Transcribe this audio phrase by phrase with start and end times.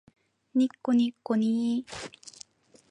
[0.55, 2.11] にっこにっこにー